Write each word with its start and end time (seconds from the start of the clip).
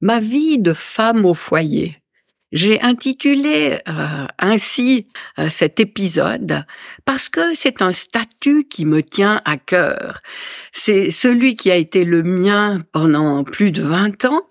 Ma 0.00 0.20
vie 0.20 0.58
de 0.58 0.72
femme 0.72 1.24
au 1.24 1.34
foyer. 1.34 1.98
J'ai 2.52 2.80
intitulé 2.82 3.80
euh, 3.88 4.26
ainsi 4.38 5.08
euh, 5.40 5.50
cet 5.50 5.80
épisode 5.80 6.64
parce 7.04 7.28
que 7.28 7.54
c'est 7.56 7.82
un 7.82 7.90
statut 7.90 8.68
qui 8.68 8.86
me 8.86 9.02
tient 9.02 9.42
à 9.44 9.56
cœur. 9.56 10.20
C'est 10.72 11.10
celui 11.10 11.56
qui 11.56 11.72
a 11.72 11.76
été 11.76 12.04
le 12.04 12.22
mien 12.22 12.80
pendant 12.92 13.42
plus 13.42 13.72
de 13.72 13.82
20 13.82 14.26
ans 14.26 14.42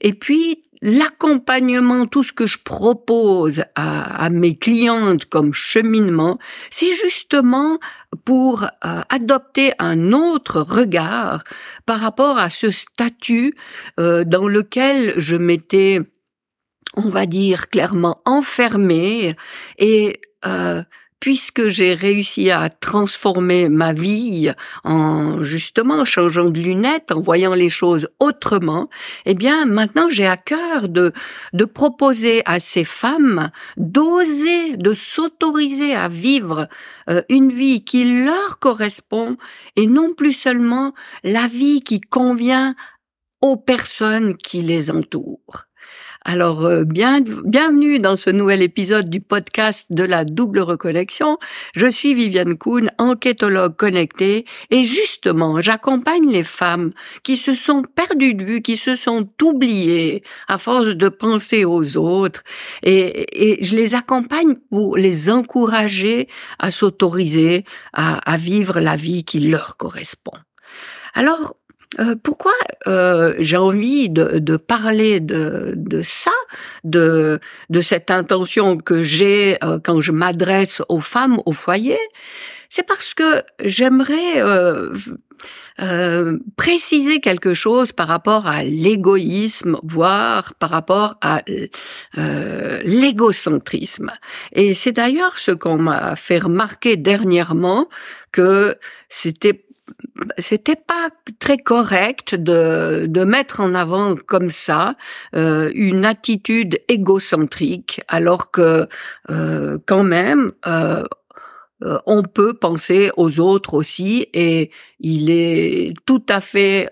et 0.00 0.12
puis 0.12 0.62
l'accompagnement, 0.82 2.06
tout 2.06 2.22
ce 2.22 2.32
que 2.32 2.46
je 2.46 2.58
propose 2.62 3.64
à, 3.74 4.28
mes 4.30 4.56
clientes 4.56 5.24
comme 5.26 5.52
cheminement, 5.52 6.38
c'est 6.70 6.92
justement 6.92 7.78
pour 8.24 8.64
euh, 8.64 9.02
adopter 9.08 9.72
un 9.78 10.12
autre 10.12 10.60
regard 10.60 11.44
par 11.86 12.00
rapport 12.00 12.38
à 12.38 12.50
ce 12.50 12.70
statut 12.70 13.54
euh, 13.98 14.24
dans 14.24 14.48
lequel 14.48 15.14
je 15.16 15.36
m'étais 15.36 16.00
on 16.96 17.08
va 17.08 17.26
dire 17.26 17.68
clairement 17.68 18.20
enfermée 18.24 19.36
et 19.78 20.20
euh, 20.44 20.82
puisque 21.20 21.68
j'ai 21.68 21.94
réussi 21.94 22.50
à 22.50 22.70
transformer 22.70 23.68
ma 23.68 23.92
vie 23.92 24.52
en 24.84 25.42
justement 25.42 26.04
changeant 26.04 26.50
de 26.50 26.58
lunettes, 26.58 27.12
en 27.12 27.20
voyant 27.20 27.54
les 27.54 27.70
choses 27.70 28.08
autrement, 28.18 28.88
eh 29.26 29.34
bien 29.34 29.66
maintenant 29.66 30.08
j'ai 30.10 30.26
à 30.26 30.36
cœur 30.36 30.88
de 30.88 31.12
de 31.52 31.64
proposer 31.64 32.42
à 32.46 32.58
ces 32.58 32.84
femmes 32.84 33.50
d'oser, 33.76 34.76
de 34.76 34.94
s'autoriser 34.94 35.94
à 35.94 36.08
vivre 36.08 36.68
euh, 37.08 37.22
une 37.28 37.52
vie 37.52 37.84
qui 37.84 38.24
leur 38.24 38.58
correspond 38.58 39.36
et 39.76 39.86
non 39.86 40.14
plus 40.14 40.32
seulement 40.32 40.94
la 41.22 41.46
vie 41.46 41.80
qui 41.82 42.00
convient 42.00 42.74
aux 43.40 43.56
personnes 43.56 44.36
qui 44.36 44.62
les 44.62 44.90
entourent. 44.90 45.69
Alors, 46.22 46.66
euh, 46.66 46.84
bien, 46.84 47.22
bienvenue 47.44 47.98
dans 47.98 48.14
ce 48.14 48.28
nouvel 48.28 48.60
épisode 48.60 49.08
du 49.08 49.22
podcast 49.22 49.86
de 49.90 50.04
la 50.04 50.26
double 50.26 50.60
reconnexion. 50.60 51.38
Je 51.74 51.86
suis 51.86 52.12
Viviane 52.12 52.58
Kuhn, 52.58 52.90
enquêtologue 52.98 53.74
connectée, 53.74 54.44
et 54.70 54.84
justement, 54.84 55.62
j'accompagne 55.62 56.30
les 56.30 56.44
femmes 56.44 56.92
qui 57.22 57.38
se 57.38 57.54
sont 57.54 57.82
perdues 57.82 58.34
de 58.34 58.44
vue, 58.44 58.60
qui 58.60 58.76
se 58.76 58.96
sont 58.96 59.30
oubliées 59.42 60.22
à 60.46 60.58
force 60.58 60.88
de 60.88 61.08
penser 61.08 61.64
aux 61.64 61.96
autres, 61.96 62.42
et, 62.82 63.54
et 63.54 63.64
je 63.64 63.74
les 63.74 63.94
accompagne 63.94 64.56
pour 64.70 64.98
les 64.98 65.30
encourager 65.30 66.28
à 66.58 66.70
s'autoriser 66.70 67.64
à, 67.94 68.18
à 68.30 68.36
vivre 68.36 68.78
la 68.78 68.94
vie 68.94 69.24
qui 69.24 69.40
leur 69.40 69.78
correspond. 69.78 70.36
Alors, 71.14 71.56
euh, 71.98 72.14
pourquoi 72.22 72.52
euh, 72.86 73.34
j'ai 73.38 73.56
envie 73.56 74.08
de, 74.08 74.38
de 74.38 74.56
parler 74.56 75.18
de, 75.18 75.74
de, 75.76 76.02
ça, 76.02 76.30
de, 76.84 77.40
de 77.68 77.80
cette 77.80 78.12
intention 78.12 78.76
que 78.76 79.02
j'ai 79.02 79.58
euh, 79.64 79.80
quand 79.82 80.00
je 80.00 80.12
m'adresse 80.12 80.82
aux 80.88 81.00
femmes 81.00 81.40
au 81.46 81.52
foyer? 81.52 81.98
C'est 82.68 82.86
parce 82.86 83.14
que 83.14 83.42
j'aimerais 83.64 84.40
préciser 86.56 87.18
quelque 87.18 87.52
chose 87.52 87.90
par 87.90 88.06
rapport 88.06 88.46
à 88.46 88.62
l'égoïsme, 88.62 89.76
voire 89.82 90.54
par 90.54 90.70
rapport 90.70 91.16
à 91.20 91.42
l'égocentrisme. 92.84 94.12
Et 94.52 94.74
c'est 94.74 94.92
d'ailleurs 94.92 95.40
ce 95.40 95.50
qu'on 95.50 95.78
m'a 95.78 96.14
fait 96.14 96.38
remarquer 96.38 96.96
dernièrement 96.96 97.88
que 98.30 98.76
c'était 99.08 99.64
c'était 100.38 100.76
pas 100.76 101.10
très 101.38 101.58
correct 101.58 102.34
de, 102.34 103.06
de 103.08 103.24
mettre 103.24 103.60
en 103.60 103.74
avant 103.74 104.14
comme 104.14 104.50
ça 104.50 104.96
euh, 105.34 105.70
une 105.74 106.04
attitude 106.04 106.78
égocentrique, 106.88 108.00
alors 108.08 108.50
que 108.50 108.88
euh, 109.30 109.78
quand 109.86 110.04
même 110.04 110.52
euh, 110.66 111.04
on 112.04 112.22
peut 112.22 112.52
penser 112.52 113.10
aux 113.16 113.40
autres 113.40 113.72
aussi, 113.72 114.26
et 114.34 114.70
il 114.98 115.30
est 115.30 115.94
tout 116.04 116.22
à 116.28 116.42
fait 116.42 116.90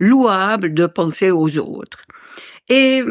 louable 0.00 0.74
de 0.74 0.86
penser 0.86 1.30
aux 1.30 1.58
autres. 1.58 2.04
Et 2.68 3.04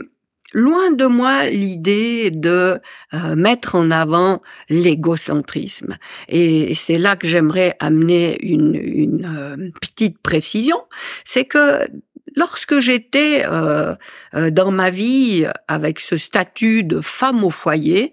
loin 0.56 0.92
de 0.92 1.06
moi 1.06 1.50
l'idée 1.50 2.32
de 2.32 2.80
euh, 3.14 3.36
mettre 3.36 3.76
en 3.76 3.92
avant 3.92 4.42
l'égocentrisme. 4.70 5.98
Et 6.30 6.74
c'est 6.74 6.98
là 6.98 7.18
que 7.18 7.28
j'aimerais 7.28 7.76
amener 7.80 8.38
une, 8.42 8.74
une 8.76 9.26
euh, 9.26 9.70
petite 9.82 10.18
précision, 10.20 10.78
c'est 11.26 11.44
que 11.44 11.86
lorsque 12.36 12.80
j'étais 12.80 13.46
euh, 13.46 13.96
dans 14.34 14.72
ma 14.72 14.90
vie 14.90 15.46
avec 15.68 16.00
ce 16.00 16.18
statut 16.18 16.84
de 16.84 17.02
femme 17.02 17.44
au 17.44 17.52
foyer, 17.52 18.12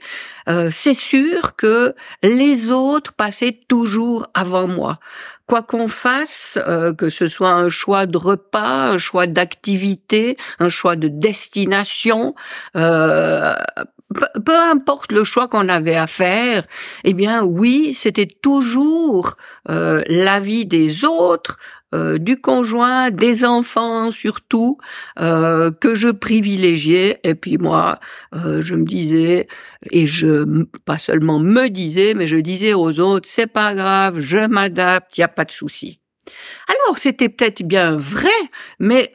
c'est 0.71 0.95
sûr 0.95 1.55
que 1.55 1.95
les 2.23 2.73
autres 2.73 3.13
passaient 3.13 3.61
toujours 3.69 4.27
avant 4.35 4.67
moi. 4.67 4.99
Quoi 5.47 5.63
qu'on 5.63 5.89
fasse, 5.89 6.59
euh, 6.67 6.95
que 6.95 7.11
ce 7.11 7.27
soit 7.27 7.51
un 7.51 7.69
choix 7.69 8.07
de 8.07 8.17
repas, 8.17 8.91
un 8.91 8.99
choix 8.99 9.27
d'activité, 9.27 10.37
un 10.61 10.69
choix 10.69 10.97
de 10.97 11.09
destination, 11.09 12.35
euh, 12.77 13.55
peu 14.13 14.57
importe 14.57 15.13
le 15.13 15.25
choix 15.25 15.49
qu'on 15.49 15.69
avait 15.69 15.97
à 15.97 16.07
faire, 16.07 16.65
eh 17.05 17.13
bien 17.13 17.43
oui, 17.43 17.93
c'était 17.95 18.27
toujours 18.27 19.35
euh, 19.69 20.03
l'avis 20.07 20.65
des 20.65 21.05
autres, 21.05 21.59
euh, 21.95 22.17
du 22.17 22.41
conjoint, 22.41 23.11
des 23.11 23.45
enfants 23.45 24.11
surtout, 24.11 24.79
euh, 25.21 25.71
que 25.71 25.95
je 25.95 26.09
privilégiais. 26.09 27.21
Et 27.23 27.35
puis 27.35 27.59
moi, 27.59 28.01
euh, 28.35 28.63
je 28.63 28.75
me 28.75 28.87
disais, 28.87 29.47
et 29.91 30.07
je 30.07 30.65
pas 30.87 30.97
seulement 30.97 31.39
me 31.39 31.69
disais, 31.69 32.15
mais 32.15 32.27
je 32.27 32.39
disais 32.39 32.73
aux 32.73 32.99
autres, 32.99 33.29
c'est 33.29 33.47
pas 33.47 33.75
grave, 33.75 34.21
je 34.21 34.39
m'adapte, 34.39 35.19
il 35.19 35.21
y 35.21 35.25
a 35.25 35.29
pas 35.29 35.45
de 35.45 35.51
souci. 35.51 36.01
Alors 36.67 36.97
c'était 36.97 37.29
peut-être 37.29 37.63
bien 37.63 37.95
vrai, 37.95 38.31
mais 38.79 39.13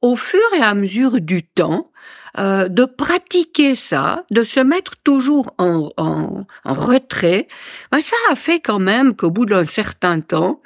au 0.00 0.16
fur 0.16 0.40
et 0.56 0.62
à 0.62 0.72
mesure 0.72 1.20
du 1.20 1.42
temps, 1.42 1.90
de 2.36 2.84
pratiquer 2.84 3.74
ça, 3.74 4.24
de 4.30 4.44
se 4.44 4.60
mettre 4.60 4.92
toujours 5.02 5.54
en, 5.58 5.90
en, 5.96 6.44
retrait, 6.64 7.48
ben 7.90 8.00
ça 8.00 8.14
a 8.30 8.36
fait 8.36 8.60
quand 8.60 8.78
même 8.78 9.16
qu'au 9.16 9.30
bout 9.30 9.44
d'un 9.44 9.64
certain 9.64 10.20
temps, 10.20 10.62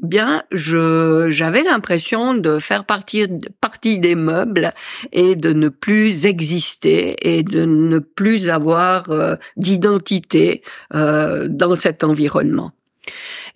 bien, 0.00 0.42
je 0.52 1.28
j'avais 1.30 1.62
l'impression 1.62 2.34
de 2.34 2.58
faire 2.58 2.84
partie 2.84 3.26
partie 3.60 3.98
des 3.98 4.14
meubles 4.14 4.72
et 5.12 5.36
de 5.36 5.52
ne 5.52 5.68
plus 5.68 6.26
exister 6.26 7.16
et 7.20 7.42
de 7.42 7.64
ne 7.64 7.98
plus 7.98 8.48
avoir 8.48 9.10
euh, 9.10 9.36
d'identité 9.56 10.62
euh, 10.94 11.48
dans 11.48 11.76
cet 11.76 12.04
environnement. 12.04 12.72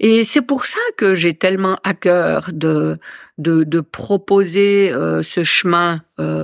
Et 0.00 0.24
c'est 0.24 0.42
pour 0.42 0.66
ça 0.66 0.80
que 0.96 1.14
j'ai 1.14 1.34
tellement 1.34 1.76
à 1.84 1.94
cœur 1.94 2.50
de 2.52 2.98
de, 3.38 3.64
de 3.64 3.80
proposer 3.80 4.92
euh, 4.92 5.22
ce 5.22 5.42
chemin 5.42 6.02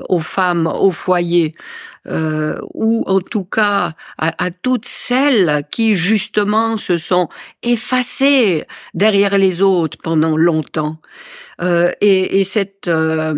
aux 0.08 0.18
femmes 0.18 0.66
au 0.66 0.90
foyer 0.90 1.52
euh, 2.08 2.58
ou 2.72 3.04
en 3.06 3.20
tout 3.20 3.44
cas 3.44 3.92
à, 4.16 4.50
toutes 4.50 4.86
celles 4.86 5.64
qui 5.70 5.94
justement 5.94 6.78
se 6.78 6.96
sont 6.96 7.28
effacées 7.62 8.64
derrière 8.94 9.36
les 9.36 9.60
autres 9.60 9.98
pendant 10.02 10.36
longtemps. 10.36 10.98
Euh, 11.60 11.92
et, 12.00 12.40
et, 12.40 12.44
cette 12.44 12.88
euh, 12.88 13.34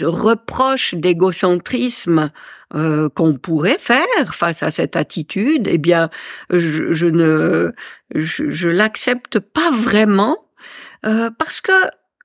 reproche 0.00 0.94
d'égocentrisme 0.94 2.30
euh, 2.74 3.08
qu'on 3.08 3.34
pourrait 3.34 3.78
faire 3.78 4.34
face 4.34 4.62
à 4.62 4.70
cette 4.70 4.96
attitude, 4.96 5.66
eh 5.70 5.78
bien, 5.78 6.10
je, 6.50 7.06
ne, 7.06 7.72
je, 8.14 8.50
je 8.50 8.68
l'accepte 8.68 9.38
pas 9.38 9.70
vraiment 9.70 10.36
euh, 11.06 11.30
parce 11.38 11.60
que 11.60 11.72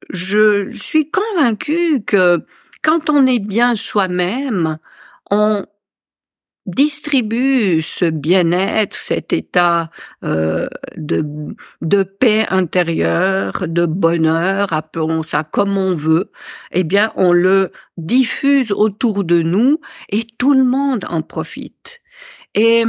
je 0.09 0.71
suis 0.71 1.09
convaincue 1.09 2.03
que 2.05 2.43
quand 2.81 3.09
on 3.09 3.25
est 3.25 3.39
bien 3.39 3.75
soi-même, 3.75 4.77
on 5.31 5.65
distribue 6.65 7.81
ce 7.81 8.06
bien-être, 8.06 8.95
cet 8.95 9.33
état 9.33 9.89
euh, 10.24 10.68
de, 10.95 11.25
de 11.81 12.04
paix 12.04 12.45
intérieure, 12.50 13.65
de 13.68 13.86
bonheur, 13.86 14.71
appelons 14.71 15.24
ça 15.24 15.44
comme 15.44 15.77
on 15.77 15.95
veut, 15.95 16.31
eh 16.71 16.83
bien 16.83 17.12
on 17.15 17.33
le 17.33 17.71
diffuse 17.98 18.71
autour 18.71 19.24
de 19.24 19.42
nous 19.42 19.80
et 20.10 20.24
tout 20.38 20.54
le 20.54 20.63
monde 20.63 21.06
en 21.10 21.21
profite. 21.21 22.01
Et 22.56 22.86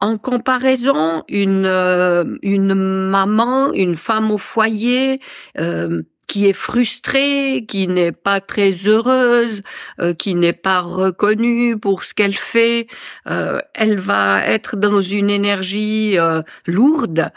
en 0.00 0.16
comparaison, 0.16 1.24
une, 1.28 1.66
euh, 1.66 2.24
une 2.42 2.74
maman, 2.74 3.72
une 3.74 3.96
femme 3.96 4.30
au 4.30 4.38
foyer, 4.38 5.20
euh, 5.58 6.02
qui 6.30 6.46
est 6.46 6.52
frustrée, 6.52 7.64
qui 7.66 7.88
n'est 7.88 8.12
pas 8.12 8.40
très 8.40 8.70
heureuse, 8.86 9.62
euh, 10.00 10.14
qui 10.14 10.36
n'est 10.36 10.52
pas 10.52 10.78
reconnue 10.78 11.76
pour 11.76 12.04
ce 12.04 12.14
qu'elle 12.14 12.36
fait, 12.36 12.86
euh, 13.28 13.58
elle 13.74 13.98
va 13.98 14.46
être 14.46 14.76
dans 14.76 15.00
une 15.00 15.28
énergie 15.28 16.16
euh, 16.20 16.42
lourde 16.66 17.32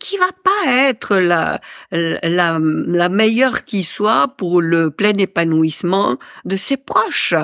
qui 0.00 0.16
va 0.18 0.30
pas 0.42 0.70
être 0.88 1.16
la, 1.16 1.60
la, 1.92 2.58
la 2.60 3.08
meilleure 3.08 3.64
qui 3.64 3.84
soit 3.84 4.34
pour 4.36 4.60
le 4.60 4.90
plein 4.90 5.12
épanouissement 5.12 6.16
de 6.44 6.56
ses 6.56 6.76
proches. 6.76 7.34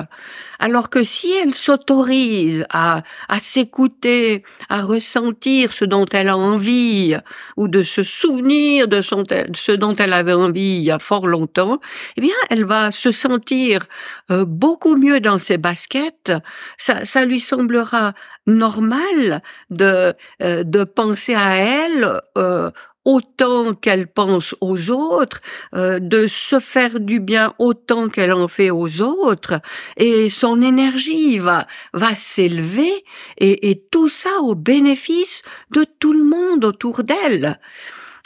Alors 0.59 0.89
que 0.89 1.03
si 1.03 1.31
elle 1.31 1.53
s'autorise 1.53 2.65
à, 2.69 3.03
à 3.29 3.39
s'écouter, 3.39 4.43
à 4.69 4.81
ressentir 4.81 5.73
ce 5.73 5.85
dont 5.85 6.05
elle 6.11 6.29
a 6.29 6.37
envie, 6.37 7.15
ou 7.57 7.67
de 7.67 7.83
se 7.83 8.03
souvenir 8.03 8.87
de 8.87 9.01
ce 9.01 9.71
dont 9.71 9.95
elle 9.95 10.13
avait 10.13 10.33
envie 10.33 10.77
il 10.77 10.83
y 10.83 10.91
a 10.91 10.99
fort 10.99 11.27
longtemps, 11.27 11.79
eh 12.17 12.21
bien, 12.21 12.35
elle 12.49 12.65
va 12.65 12.91
se 12.91 13.11
sentir 13.11 13.85
euh, 14.31 14.45
beaucoup 14.45 14.95
mieux 14.95 15.19
dans 15.19 15.39
ses 15.39 15.57
baskets. 15.57 16.31
Ça, 16.77 17.05
ça 17.05 17.25
lui 17.25 17.39
semblera 17.39 18.13
normal 18.47 19.41
de, 19.69 20.13
euh, 20.41 20.63
de 20.63 20.83
penser 20.83 21.35
à 21.35 21.55
elle 21.55 22.21
euh, 22.37 22.71
autant 23.05 23.73
qu'elle 23.75 24.07
pense 24.07 24.55
aux 24.61 24.89
autres, 24.89 25.41
euh, 25.75 25.99
de 25.99 26.27
se 26.27 26.59
faire 26.59 26.99
du 26.99 27.19
bien 27.19 27.53
autant 27.59 28.09
qu'elle 28.09 28.33
en 28.33 28.47
fait 28.47 28.71
aux 28.71 29.01
autres, 29.01 29.61
et 29.97 30.29
son 30.29 30.61
énergie 30.61 31.39
va 31.39 31.67
va 31.93 32.15
s'élever, 32.15 32.91
et, 33.37 33.69
et 33.69 33.79
tout 33.91 34.09
ça 34.09 34.41
au 34.41 34.55
bénéfice 34.55 35.43
de 35.71 35.85
tout 35.99 36.13
le 36.13 36.23
monde 36.23 36.65
autour 36.65 37.03
d'elle. 37.03 37.59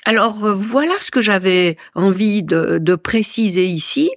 Alors 0.05 0.45
euh, 0.45 0.53
voilà 0.53 0.93
ce 1.01 1.11
que 1.11 1.21
j'avais 1.21 1.77
envie 1.93 2.41
de, 2.43 2.77
de, 2.79 2.95
préciser 2.95 3.65
ici. 3.65 4.09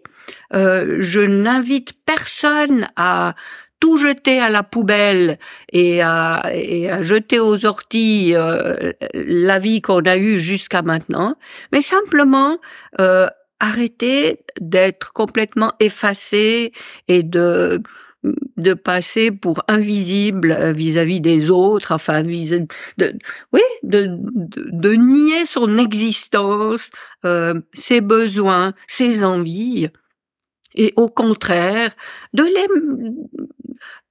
Euh, 0.55 0.99
je 1.01 1.21
n'invite 1.21 1.93
personne 2.07 2.87
à 2.97 3.35
tout 3.83 3.97
jeter 3.97 4.39
à 4.39 4.49
la 4.49 4.63
poubelle 4.63 5.41
et 5.73 6.03
à, 6.03 6.41
et 6.55 6.89
à 6.89 7.03
jeter 7.03 7.41
aux 7.41 7.67
orties 7.67 8.31
euh, 8.33 8.93
la 9.13 9.59
vie 9.59 9.83
qu'on 9.83 10.03
a 10.03 10.17
eue 10.17 10.39
jusqu'à 10.39 10.83
maintenant, 10.83 11.35
mais 11.73 11.83
simplement 11.83 12.59
euh, 13.01 13.27
arrêter 13.59 14.39
d'être 14.61 15.13
complètement 15.13 15.73
effacé 15.81 16.71
et 17.09 17.25
de 17.25 17.83
de 18.57 18.75
passer 18.75 19.33
pour 19.33 19.65
invisible 19.67 20.71
vis-à-vis 20.77 21.21
des 21.21 21.51
autres, 21.51 21.91
enfin, 21.91 22.23
de, 22.23 23.19
oui, 23.53 23.61
de, 23.83 24.07
de, 24.13 24.93
nier 24.93 25.45
son 25.45 25.77
existence, 25.77 26.93
euh, 27.25 27.61
ses 27.75 28.01
besoins, 28.01 28.75
ses 28.87 29.25
envies, 29.25 29.89
et 30.75 30.93
au 30.97 31.09
contraire, 31.09 31.95
de 32.33 32.43
les 32.43 32.67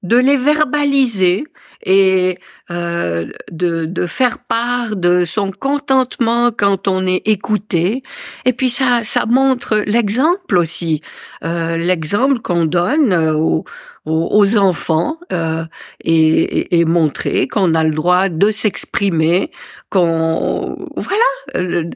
de 0.03 0.17
les 0.17 0.37
verbaliser 0.37 1.43
et 1.83 2.37
euh, 2.71 3.27
de, 3.51 3.85
de, 3.85 4.05
faire 4.05 4.39
part 4.39 4.95
de 4.95 5.25
son 5.25 5.51
contentement 5.51 6.51
quand 6.55 6.87
on 6.87 7.05
est 7.05 7.27
écouté. 7.27 8.01
Et 8.45 8.53
puis 8.53 8.69
ça, 8.69 9.03
ça 9.03 9.25
montre 9.25 9.83
l'exemple 9.85 10.57
aussi, 10.57 11.01
euh, 11.43 11.77
l'exemple 11.77 12.39
qu'on 12.39 12.65
donne 12.65 13.13
aux, 13.13 13.65
aux, 14.05 14.57
enfants 14.57 15.17
euh, 15.31 15.63
et, 16.03 16.85
montrer 16.85 17.47
qu'on 17.47 17.75
a 17.75 17.83
le 17.83 17.91
droit 17.91 18.29
de 18.29 18.49
s'exprimer, 18.51 19.51
qu'on 19.89 20.75
voilà, 20.95 21.13
euh, 21.55 21.89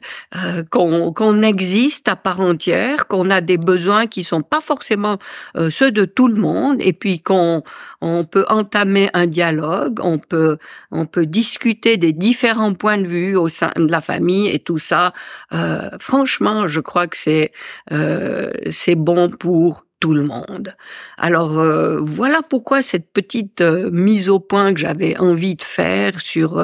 qu'on 0.70 1.12
qu'on 1.12 1.42
existe 1.42 2.08
à 2.08 2.14
part 2.14 2.40
entière, 2.40 3.08
qu'on 3.08 3.30
a 3.30 3.40
des 3.40 3.58
besoins 3.58 4.06
qui 4.06 4.22
sont 4.22 4.42
pas 4.42 4.60
forcément 4.60 5.18
euh, 5.56 5.68
ceux 5.70 5.90
de 5.90 6.04
tout 6.04 6.28
le 6.28 6.40
monde, 6.40 6.76
et 6.80 6.92
puis 6.92 7.20
qu'on 7.20 7.55
on 8.00 8.24
peut 8.24 8.44
entamer 8.48 9.10
un 9.14 9.26
dialogue, 9.26 10.00
on 10.02 10.18
peut 10.18 10.58
on 10.90 11.06
peut 11.06 11.26
discuter 11.26 11.96
des 11.96 12.12
différents 12.12 12.74
points 12.74 12.98
de 12.98 13.06
vue 13.06 13.36
au 13.36 13.48
sein 13.48 13.72
de 13.76 13.90
la 13.90 14.00
famille 14.00 14.48
et 14.48 14.58
tout 14.58 14.78
ça. 14.78 15.12
Euh, 15.52 15.90
franchement, 15.98 16.66
je 16.66 16.80
crois 16.80 17.06
que 17.06 17.16
c'est 17.16 17.52
euh, 17.92 18.50
c'est 18.70 18.94
bon 18.94 19.30
pour 19.30 19.84
tout 20.00 20.12
le 20.12 20.22
monde. 20.22 20.74
Alors 21.16 21.58
euh, 21.58 22.00
voilà 22.02 22.40
pourquoi 22.42 22.82
cette 22.82 23.12
petite 23.12 23.62
mise 23.62 24.28
au 24.28 24.40
point 24.40 24.74
que 24.74 24.80
j'avais 24.80 25.16
envie 25.18 25.56
de 25.56 25.62
faire 25.62 26.20
sur 26.20 26.62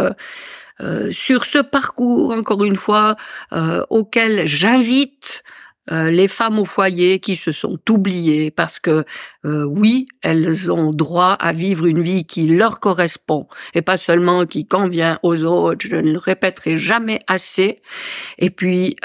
sur 1.11 1.45
ce 1.45 1.59
parcours 1.59 2.33
encore 2.33 2.65
une 2.65 2.75
fois 2.75 3.15
auquel 3.89 4.49
j'invite 4.49 5.45
les 5.91 6.29
femmes 6.29 6.59
au 6.59 6.65
foyer 6.65 7.19
qui 7.19 7.37
se 7.37 7.51
sont 7.51 7.79
oubliées 7.91 8.51
parce 8.51 8.79
que 8.79 9.05
oui, 9.45 10.07
elles 10.23 10.71
ont 10.71 10.93
droit 10.93 11.33
à 11.33 11.53
vivre 11.53 11.87
une 11.87 12.03
vie 12.03 12.25
qui 12.25 12.47
leur 12.47 12.79
correspond 12.79 13.49
et 13.75 13.83
pas 13.83 13.97
seulement 13.97 14.47
qui 14.47 14.67
convient 14.67 15.19
aux 15.23 15.45
autres. 15.45 15.87
Je 15.89 15.97
ne 15.97 16.13
le 16.13 16.19
répéterai 16.19 16.77
jamais 16.77 17.19
assez. 17.27 17.83
Et 18.39 18.51
puis 18.51 18.97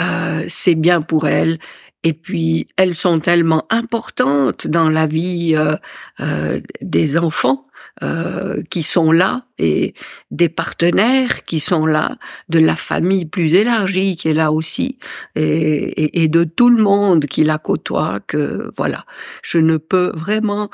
c'est 0.48 0.76
bien 0.76 1.02
pour 1.02 1.28
elles 1.28 1.58
et 2.04 2.14
puis, 2.14 2.68
elles 2.78 2.96
sont 2.96 3.20
tellement 3.20 3.66
importantes 3.70 4.68
dans 4.68 4.90
la 4.90 5.08
vie 5.08 5.56
euh, 5.58 5.76
euh, 6.20 6.62
des 6.82 7.18
enfants 7.18 7.68
euh, 8.04 8.62
qui 8.70 8.84
sont 8.84 9.12
là 9.12 9.46
et 9.58 9.94
des 10.30 10.48
partenaires 10.48 11.44
qui 11.44 11.60
sont 11.60 11.86
là, 11.86 12.18
de 12.50 12.60
la 12.60 12.76
famille 12.76 13.26
plus 13.26 13.56
élargie 13.56 14.16
qui 14.16 14.30
est 14.30 14.34
là 14.34 14.52
aussi 14.52 15.00
et, 15.36 16.24
et 16.24 16.28
de 16.28 16.44
tout 16.44 16.70
le 16.70 16.82
monde 16.82 17.26
qui 17.26 17.44
la 17.44 17.58
côtoie. 17.58 18.20
Que 18.28 18.72
voilà, 18.78 19.06
je 19.42 19.58
ne 19.58 19.78
peux 19.78 20.12
vraiment 20.14 20.70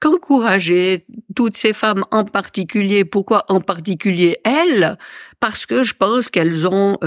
qu'encourager 0.00 1.06
toutes 1.36 1.56
ces 1.56 1.72
femmes 1.72 2.04
en 2.10 2.24
particulier. 2.24 3.04
Pourquoi 3.04 3.44
en 3.48 3.60
particulier 3.60 4.38
elles? 4.44 4.98
Parce 5.38 5.66
que 5.66 5.84
je 5.84 5.94
pense 5.94 6.30
qu'elles 6.30 6.66
ont 6.66 6.98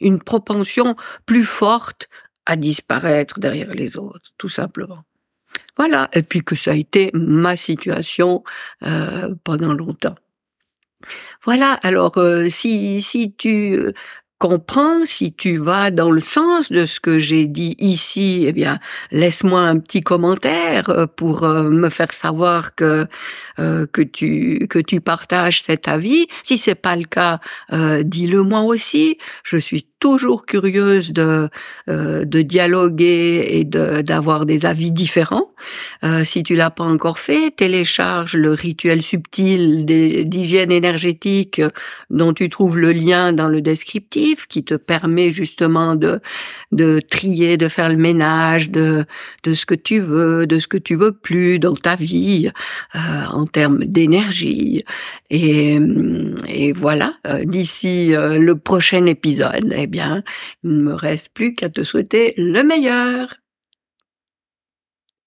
une 0.00 0.18
propension 0.20 0.94
plus 1.26 1.44
forte 1.44 2.08
à 2.46 2.56
disparaître 2.56 3.38
derrière 3.38 3.72
les 3.72 3.96
autres, 3.96 4.32
tout 4.38 4.48
simplement. 4.48 5.04
Voilà, 5.76 6.08
et 6.12 6.22
puis 6.22 6.42
que 6.42 6.54
ça 6.54 6.72
a 6.72 6.74
été 6.74 7.10
ma 7.14 7.56
situation 7.56 8.44
euh, 8.84 9.34
pendant 9.44 9.72
longtemps. 9.72 10.16
Voilà, 11.44 11.72
alors 11.82 12.16
euh, 12.18 12.48
si, 12.48 13.02
si 13.02 13.34
tu 13.34 13.74
euh, 13.76 13.92
comprends, 14.38 15.06
si 15.06 15.32
tu 15.32 15.56
vas 15.56 15.90
dans 15.90 16.10
le 16.10 16.20
sens 16.20 16.70
de 16.70 16.84
ce 16.84 17.00
que 17.00 17.18
j'ai 17.18 17.46
dit 17.46 17.76
ici, 17.78 18.44
eh 18.46 18.52
bien, 18.52 18.78
laisse-moi 19.10 19.60
un 19.60 19.78
petit 19.78 20.02
commentaire 20.02 20.90
euh, 20.90 21.06
pour 21.06 21.44
euh, 21.44 21.70
me 21.70 21.88
faire 21.88 22.12
savoir 22.12 22.74
que 22.74 23.06
euh, 23.58 23.86
que 23.86 24.02
tu 24.02 24.66
que 24.68 24.78
tu 24.78 25.00
partages 25.00 25.62
cet 25.62 25.88
avis. 25.88 26.26
Si 26.42 26.58
c'est 26.58 26.74
pas 26.74 26.96
le 26.96 27.04
cas, 27.04 27.40
dis-le 28.02 28.42
moi 28.42 28.60
aussi. 28.60 29.16
Je 29.44 29.56
suis 29.56 29.88
toujours 30.00 30.46
curieuse 30.46 31.12
de 31.12 31.48
de 31.86 32.42
dialoguer 32.42 33.46
et 33.50 33.64
de 33.64 34.02
d'avoir 34.02 34.46
des 34.46 34.66
avis 34.66 34.92
différents. 34.92 35.50
si 36.24 36.42
tu 36.42 36.54
l'as 36.54 36.70
pas 36.70 36.84
encore 36.84 37.18
fait, 37.18 37.50
télécharge 37.56 38.34
le 38.34 38.52
rituel 38.52 39.02
subtil 39.02 39.84
d'hygiène 39.84 40.72
énergétique 40.72 41.62
dont 42.10 42.32
tu 42.32 42.48
trouves 42.50 42.78
le 42.78 42.92
lien 42.92 43.32
dans 43.32 43.48
le 43.48 43.60
descriptif 43.60 44.46
qui 44.46 44.64
te 44.64 44.74
permet 44.74 45.30
justement 45.30 45.94
de 45.94 46.20
de 46.72 47.00
trier, 47.00 47.56
de 47.56 47.68
faire 47.68 47.88
le 47.88 47.96
ménage 47.96 48.70
de 48.70 49.04
de 49.44 49.52
ce 49.52 49.64
que 49.66 49.74
tu 49.74 50.00
veux, 50.00 50.46
de 50.46 50.58
ce 50.58 50.66
que 50.66 50.78
tu 50.78 50.94
veux 50.94 51.12
plus 51.12 51.58
dans 51.58 51.74
ta 51.74 51.94
vie 51.94 52.50
euh, 52.94 52.98
en 53.30 53.46
termes 53.46 53.84
d'énergie. 53.84 54.84
Et, 55.30 55.78
et 56.48 56.72
voilà, 56.72 57.14
euh, 57.26 57.44
d'ici 57.44 58.14
euh, 58.14 58.38
le 58.38 58.56
prochain 58.56 59.06
épisode, 59.06 59.72
eh 59.76 59.86
bien, 59.94 60.22
il 60.64 60.70
ne 60.72 60.82
me 60.82 60.94
reste 60.94 61.30
plus 61.34 61.54
qu'à 61.54 61.70
te 61.70 61.82
souhaiter 61.82 62.34
le 62.36 62.62
meilleur. 62.64 63.36